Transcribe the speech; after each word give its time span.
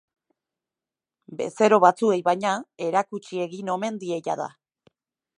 Bezero 1.41 1.77
batzuei, 1.83 2.17
baina, 2.29 2.53
erakutsi 2.85 3.43
egin 3.45 3.69
omen 3.75 4.01
die 4.05 4.19
jada. 4.29 4.49